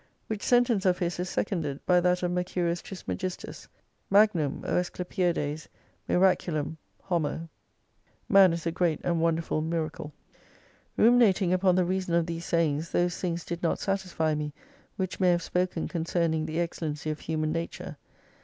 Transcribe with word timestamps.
"Which 0.25 0.41
sentence 0.41 0.83
of 0.87 0.97
his 0.97 1.19
is 1.19 1.29
seconded 1.29 1.85
by 1.85 1.99
that 2.01 2.23
of 2.23 2.31
Mercurius 2.31 2.81
Trismegistus, 2.81 3.67
Magnum, 4.09 4.63
O 4.65 4.73
Asclepiades^ 4.79 5.67
Miracuhtm, 6.09 6.77
Homo; 7.03 7.47
Man 8.27 8.51
is 8.51 8.65
a 8.65 8.71
great 8.71 8.99
and 9.03 9.21
wonderful 9.21 9.61
miracle. 9.61 10.11
Ruminating 10.97 11.53
upon 11.53 11.75
the 11.75 11.85
reason 11.85 12.15
of 12.15 12.25
these 12.25 12.45
sayings, 12.45 12.89
those 12.89 13.17
things 13.19 13.45
did 13.45 13.61
not 13.61 13.77
satisfy 13.77 14.33
me, 14.33 14.53
which 14.95 15.19
many 15.19 15.33
have 15.33 15.43
spoken 15.43 15.87
concerning 15.87 16.47
the 16.47 16.59
excellency 16.59 17.11
of 17.11 17.19
Human 17.19 17.51
Nature. 17.51 17.95